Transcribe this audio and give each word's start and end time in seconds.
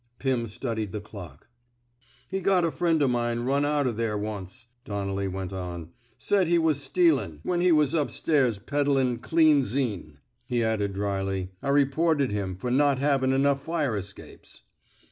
Pirn 0.17 0.47
studied 0.47 0.93
the 0.93 0.99
clock. 0.99 1.45
He 2.27 2.41
got 2.41 2.65
a 2.65 2.71
friend 2.71 3.03
o' 3.03 3.07
mine 3.07 3.41
run 3.41 3.63
out 3.63 3.85
o' 3.85 3.91
there 3.91 4.17
once," 4.17 4.65
Donnelly 4.83 5.27
went 5.27 5.53
on. 5.53 5.91
Said 6.17 6.47
he 6.47 6.57
was 6.57 6.81
stealin', 6.81 7.39
when 7.43 7.61
he 7.61 7.71
was 7.71 7.93
up 7.93 8.09
stairs 8.09 8.57
peddlin' 8.57 9.19
*Cleansine'." 9.19 10.17
He 10.47 10.63
added, 10.63 10.93
drily: 10.93 11.51
I 11.61 11.69
reported 11.69 12.31
him 12.31 12.55
for 12.55 12.71
not 12.71 12.97
havin' 12.97 13.31
enough 13.31 13.61
fire 13.63 13.95
escapes." 13.95 14.63